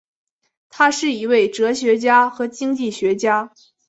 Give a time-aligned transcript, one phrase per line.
[0.69, 3.51] 他是一位哲学家和经济学家。